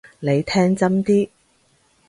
[0.19, 1.29] 你聽真啲！